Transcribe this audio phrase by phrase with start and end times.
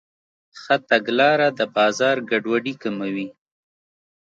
[0.61, 3.27] ښه تګلاره د بازار ګډوډي کموي.